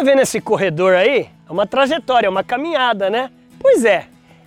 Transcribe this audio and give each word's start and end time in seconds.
tá 0.00 0.04
vendo 0.04 0.22
esse 0.22 0.40
corredor 0.40 0.94
aí? 0.94 1.28
É 1.46 1.52
uma 1.52 1.66
trajetória, 1.66 2.26
é 2.26 2.30
uma 2.30 2.42
caminhada, 2.42 3.10
né? 3.10 3.30
Pois 3.58 3.84
é, 3.84 4.06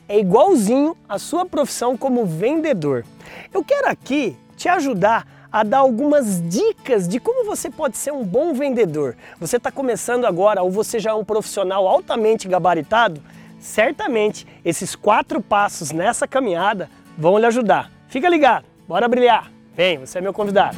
é 0.10 0.18
igualzinho 0.20 0.98
a 1.08 1.20
sua 1.20 1.46
profissão 1.46 1.96
como 1.96 2.26
vendedor. 2.26 3.06
Eu 3.54 3.64
quero 3.64 3.88
aqui 3.88 4.36
te 4.58 4.68
ajudar 4.68 5.28
a 5.52 5.62
dar 5.62 5.80
algumas 5.80 6.42
dicas 6.50 7.08
de 7.08 7.20
como 7.20 7.46
você 7.46 7.70
pode 7.70 7.98
ser 7.98 8.12
um 8.12 8.24
bom 8.24 8.56
vendedor. 8.56 9.16
Você 9.40 9.58
está 9.58 9.72
começando 9.72 10.26
agora 10.26 10.64
ou 10.64 10.72
você 10.72 10.98
já 10.98 11.12
é 11.12 11.14
um 11.14 11.24
profissional 11.24 11.88
altamente 11.88 12.48
gabaritado? 12.48 13.22
Certamente 13.60 14.48
esses 14.66 14.96
quatro 14.96 15.40
passos 15.40 15.92
nessa 15.92 16.28
caminhada 16.28 16.90
vão 17.16 17.38
lhe 17.38 17.46
ajudar. 17.46 17.92
Fica 18.08 18.28
ligado, 18.28 18.66
bora 18.88 19.08
brilhar! 19.08 19.52
Vem, 19.76 20.00
você 20.00 20.18
é 20.18 20.22
meu 20.22 20.34
convidado. 20.34 20.76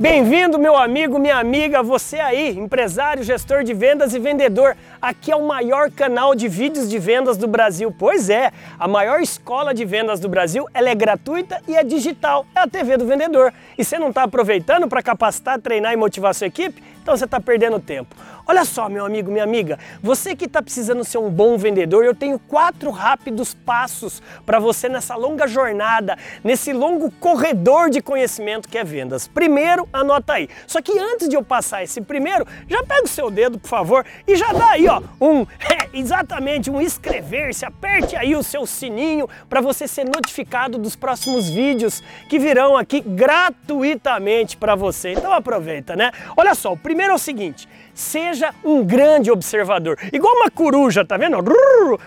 Bem-vindo, 0.00 0.58
meu 0.58 0.78
amigo, 0.78 1.18
minha 1.18 1.36
amiga, 1.36 1.82
você 1.82 2.18
aí, 2.18 2.56
empresário, 2.56 3.22
gestor 3.22 3.62
de 3.62 3.74
vendas 3.74 4.14
e 4.14 4.18
vendedor. 4.18 4.74
Aqui 4.98 5.30
é 5.30 5.36
o 5.36 5.46
maior 5.46 5.90
canal 5.90 6.34
de 6.34 6.48
vídeos 6.48 6.88
de 6.88 6.98
vendas 6.98 7.36
do 7.36 7.46
Brasil. 7.46 7.94
Pois 7.98 8.30
é, 8.30 8.50
a 8.78 8.88
maior 8.88 9.20
escola 9.20 9.74
de 9.74 9.84
vendas 9.84 10.18
do 10.18 10.26
Brasil, 10.26 10.66
ela 10.72 10.88
é 10.88 10.94
gratuita 10.94 11.60
e 11.68 11.76
é 11.76 11.84
digital. 11.84 12.46
É 12.54 12.60
a 12.60 12.66
TV 12.66 12.96
do 12.96 13.04
vendedor. 13.04 13.52
E 13.76 13.84
você 13.84 13.98
não 13.98 14.08
está 14.08 14.22
aproveitando 14.22 14.88
para 14.88 15.02
capacitar, 15.02 15.60
treinar 15.60 15.92
e 15.92 15.96
motivar 15.96 16.34
sua 16.34 16.46
equipe? 16.46 16.82
Então 17.02 17.14
você 17.14 17.26
está 17.26 17.38
perdendo 17.38 17.78
tempo. 17.78 18.16
Olha 18.50 18.64
só, 18.64 18.88
meu 18.88 19.06
amigo, 19.06 19.30
minha 19.30 19.44
amiga, 19.44 19.78
você 20.02 20.34
que 20.34 20.46
está 20.46 20.60
precisando 20.60 21.04
ser 21.04 21.18
um 21.18 21.30
bom 21.30 21.56
vendedor, 21.56 22.04
eu 22.04 22.16
tenho 22.16 22.36
quatro 22.36 22.90
rápidos 22.90 23.54
passos 23.54 24.20
para 24.44 24.58
você 24.58 24.88
nessa 24.88 25.14
longa 25.14 25.46
jornada, 25.46 26.18
nesse 26.42 26.72
longo 26.72 27.12
corredor 27.12 27.90
de 27.90 28.02
conhecimento 28.02 28.68
que 28.68 28.76
é 28.76 28.82
vendas. 28.82 29.28
Primeiro, 29.28 29.88
anota 29.92 30.32
aí. 30.32 30.48
Só 30.66 30.82
que 30.82 30.98
antes 30.98 31.28
de 31.28 31.36
eu 31.36 31.44
passar 31.44 31.84
esse 31.84 32.00
primeiro, 32.00 32.44
já 32.66 32.82
pega 32.82 33.04
o 33.04 33.08
seu 33.08 33.30
dedo, 33.30 33.56
por 33.56 33.68
favor, 33.68 34.04
e 34.26 34.34
já 34.34 34.52
dá 34.52 34.70
aí, 34.70 34.88
ó, 34.88 35.00
um, 35.20 35.46
exatamente, 35.92 36.70
um 36.70 36.80
inscrever-se, 36.80 37.64
aperte 37.64 38.16
aí 38.16 38.34
o 38.34 38.42
seu 38.42 38.66
sininho 38.66 39.28
para 39.48 39.60
você 39.60 39.86
ser 39.86 40.04
notificado 40.04 40.78
dos 40.78 40.96
próximos 40.96 41.48
vídeos 41.48 42.02
que 42.28 42.38
virão 42.38 42.76
aqui 42.76 43.00
gratuitamente 43.00 44.56
para 44.56 44.74
você. 44.74 45.12
Então 45.12 45.32
aproveita, 45.32 45.96
né? 45.96 46.12
Olha 46.36 46.54
só, 46.54 46.72
o 46.72 46.76
primeiro 46.76 47.12
é 47.12 47.16
o 47.16 47.18
seguinte, 47.18 47.68
seja 47.94 48.54
um 48.64 48.84
grande 48.84 49.30
observador. 49.30 49.98
Igual 50.12 50.34
uma 50.36 50.50
coruja, 50.50 51.04
tá 51.04 51.16
vendo? 51.16 51.36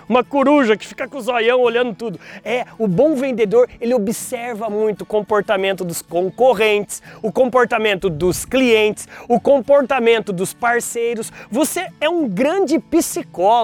Uma 0.08 0.24
coruja 0.24 0.76
que 0.78 0.88
fica 0.88 1.08
com 1.08 1.18
o 1.18 1.22
zoião 1.22 1.62
olhando 1.62 1.94
tudo. 1.94 2.20
É, 2.44 2.66
o 2.78 2.88
bom 2.88 3.16
vendedor, 3.16 3.70
ele 3.80 3.94
observa 3.94 4.70
muito 4.70 5.02
o 5.02 5.06
comportamento 5.06 5.84
dos 5.84 6.02
concorrentes, 6.02 7.02
o 7.22 7.32
comportamento 7.32 8.10
dos 8.10 8.46
clientes, 8.46 9.08
o 9.28 9.40
comportamento 9.40 10.34
dos 10.34 10.54
parceiros. 10.54 11.32
Você 11.52 11.88
é 12.00 12.10
um 12.10 12.28
grande 12.28 12.80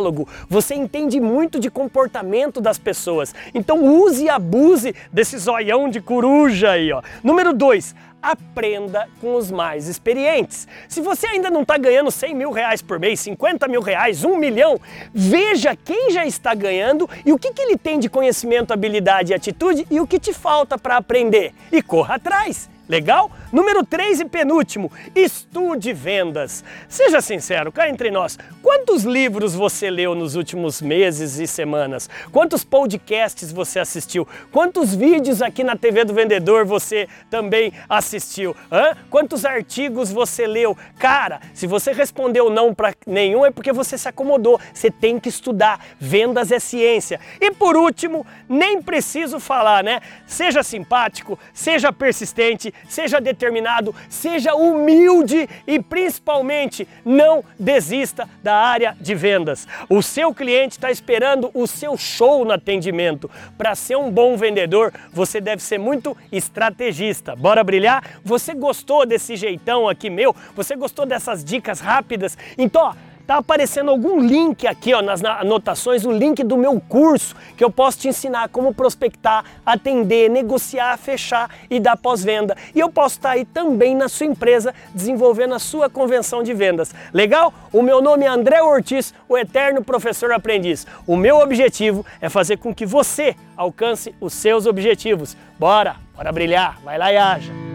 psicólogo, 0.09 0.27
você 0.49 0.75
entende 0.75 1.19
muito 1.19 1.59
de 1.59 1.69
comportamento 1.69 2.59
das 2.59 2.77
pessoas. 2.77 3.33
Então 3.53 3.83
use 3.83 4.25
e 4.25 4.29
abuse 4.29 4.95
desse 5.13 5.37
zoião 5.37 5.89
de 5.89 6.01
coruja 6.01 6.71
aí, 6.71 6.91
ó. 6.91 7.01
Número 7.23 7.53
2, 7.53 7.95
aprenda 8.21 9.07
com 9.21 9.35
os 9.35 9.49
mais 9.49 9.87
experientes. 9.87 10.67
Se 10.87 10.99
você 10.99 11.27
ainda 11.27 11.49
não 11.49 11.61
está 11.61 11.77
ganhando 11.77 12.11
100 12.11 12.35
mil 12.35 12.51
reais 12.51 12.81
por 12.81 12.99
mês, 12.99 13.19
50 13.21 13.67
mil 13.67 13.81
reais, 13.81 14.25
1 14.25 14.37
milhão, 14.37 14.79
veja 15.13 15.75
quem 15.75 16.11
já 16.11 16.25
está 16.25 16.53
ganhando 16.53 17.09
e 17.25 17.31
o 17.31 17.39
que, 17.39 17.53
que 17.53 17.61
ele 17.61 17.77
tem 17.77 17.99
de 17.99 18.09
conhecimento, 18.09 18.73
habilidade 18.73 19.31
e 19.31 19.35
atitude 19.35 19.85
e 19.89 19.99
o 19.99 20.07
que 20.07 20.19
te 20.19 20.33
falta 20.33 20.77
para 20.77 20.97
aprender. 20.97 21.53
E 21.71 21.81
corra 21.81 22.15
atrás. 22.15 22.69
Legal? 22.89 23.29
Número 23.53 23.85
3 23.85 24.21
e 24.21 24.25
penúltimo, 24.25 24.91
estude 25.13 25.93
vendas. 25.93 26.63
Seja 26.87 27.21
sincero, 27.21 27.71
cá 27.71 27.87
entre 27.87 28.09
nós, 28.09 28.39
quantos 28.69 29.03
livros 29.03 29.55
você 29.55 29.89
leu 29.89 30.13
nos 30.13 30.35
últimos 30.35 30.79
meses 30.79 31.39
e 31.39 31.47
semanas? 31.47 32.07
Quantos 32.31 32.63
podcasts 32.63 33.51
você 33.51 33.79
assistiu? 33.79 34.27
Quantos 34.51 34.93
vídeos 34.93 35.41
aqui 35.41 35.63
na 35.63 35.75
TV 35.75 36.05
do 36.05 36.13
Vendedor 36.13 36.65
você 36.65 37.07
também 37.31 37.73
assistiu? 37.89 38.55
Hã? 38.71 38.95
Quantos 39.09 39.43
artigos 39.43 40.11
você 40.11 40.45
leu? 40.45 40.77
Cara, 40.99 41.41
se 41.51 41.65
você 41.65 41.93
respondeu 41.93 42.51
não 42.51 42.71
para 42.71 42.93
nenhum 43.07 43.43
é 43.43 43.49
porque 43.49 43.73
você 43.73 43.97
se 43.97 44.07
acomodou. 44.07 44.61
Você 44.71 44.91
tem 44.91 45.19
que 45.19 45.29
estudar. 45.29 45.83
Vendas 45.99 46.51
é 46.51 46.59
ciência. 46.59 47.19
E 47.41 47.49
por 47.49 47.75
último, 47.75 48.23
nem 48.47 48.83
preciso 48.83 49.39
falar, 49.39 49.83
né? 49.83 49.99
Seja 50.27 50.61
simpático, 50.61 51.39
seja 51.55 51.91
persistente, 51.91 52.71
seja 52.87 53.19
determinado, 53.19 53.95
seja 54.07 54.53
humilde 54.53 55.49
e 55.65 55.81
principalmente 55.81 56.87
não 57.03 57.43
desista 57.57 58.29
da 58.43 58.58
área 58.59 58.95
de 58.99 59.15
vendas. 59.15 59.67
O 59.89 60.01
seu 60.01 60.33
cliente 60.33 60.73
está 60.73 60.91
esperando 60.91 61.49
o 61.53 61.65
seu 61.67 61.97
show 61.97 62.43
no 62.45 62.51
atendimento. 62.51 63.29
Para 63.57 63.75
ser 63.75 63.95
um 63.95 64.11
bom 64.11 64.35
vendedor, 64.35 64.93
você 65.11 65.39
deve 65.39 65.61
ser 65.61 65.77
muito 65.77 66.15
estrategista. 66.31 67.35
Bora 67.35 67.63
brilhar? 67.63 68.19
Você 68.23 68.53
gostou 68.53 69.05
desse 69.05 69.35
jeitão 69.35 69.87
aqui 69.87 70.09
meu? 70.09 70.35
Você 70.55 70.75
gostou 70.75 71.05
dessas 71.05 71.43
dicas 71.43 71.79
rápidas? 71.79 72.37
Então, 72.57 72.81
ó, 72.81 73.08
Tá 73.29 73.37
aparecendo 73.37 73.91
algum 73.91 74.19
link 74.19 74.65
aqui 74.65 74.91
ó, 74.91 75.03
nas 75.03 75.23
anotações, 75.23 76.03
o 76.03 76.11
link 76.11 76.43
do 76.43 76.57
meu 76.57 76.81
curso 76.81 77.35
que 77.55 77.63
eu 77.63 77.69
posso 77.69 77.99
te 77.99 78.07
ensinar 78.07 78.49
como 78.49 78.73
prospectar, 78.73 79.45
atender, 79.63 80.31
negociar, 80.31 80.97
fechar 80.97 81.47
e 81.69 81.79
dar 81.79 81.95
pós-venda. 81.95 82.57
E 82.73 82.79
eu 82.79 82.89
posso 82.89 83.17
estar 83.17 83.29
tá 83.29 83.35
aí 83.35 83.45
também 83.45 83.93
na 83.93 84.09
sua 84.09 84.25
empresa 84.25 84.73
desenvolvendo 84.95 85.53
a 85.53 85.59
sua 85.59 85.91
convenção 85.91 86.41
de 86.41 86.55
vendas. 86.55 86.91
Legal? 87.13 87.53
O 87.71 87.83
meu 87.83 88.01
nome 88.01 88.25
é 88.25 88.27
André 88.27 88.63
Ortiz, 88.63 89.13
o 89.27 89.37
eterno 89.37 89.83
professor 89.83 90.31
aprendiz. 90.31 90.87
O 91.05 91.15
meu 91.15 91.37
objetivo 91.37 92.03
é 92.19 92.29
fazer 92.29 92.57
com 92.57 92.73
que 92.73 92.83
você 92.83 93.35
alcance 93.55 94.11
os 94.19 94.33
seus 94.33 94.65
objetivos. 94.65 95.37
Bora, 95.59 95.97
bora 96.15 96.31
brilhar, 96.31 96.79
vai 96.83 96.97
lá 96.97 97.13
e 97.13 97.17
haja. 97.17 97.68